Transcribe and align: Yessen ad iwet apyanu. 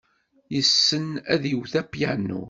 Yessen 0.55 1.05
ad 1.33 1.43
iwet 1.51 1.73
apyanu. 1.81 2.39